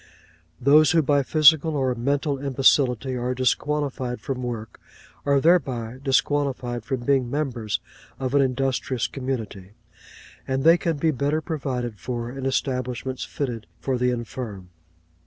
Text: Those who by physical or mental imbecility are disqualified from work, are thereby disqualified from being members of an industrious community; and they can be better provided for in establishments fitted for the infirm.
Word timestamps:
Those 0.59 0.93
who 0.93 1.03
by 1.03 1.21
physical 1.21 1.75
or 1.75 1.93
mental 1.93 2.39
imbecility 2.39 3.15
are 3.15 3.35
disqualified 3.35 4.19
from 4.19 4.41
work, 4.41 4.81
are 5.27 5.39
thereby 5.39 5.99
disqualified 6.01 6.83
from 6.85 7.01
being 7.01 7.29
members 7.29 7.79
of 8.19 8.33
an 8.33 8.41
industrious 8.41 9.05
community; 9.05 9.73
and 10.47 10.63
they 10.63 10.79
can 10.79 10.97
be 10.97 11.11
better 11.11 11.39
provided 11.39 11.99
for 11.99 12.31
in 12.31 12.47
establishments 12.47 13.25
fitted 13.25 13.67
for 13.79 13.99
the 13.99 14.09
infirm. 14.09 14.71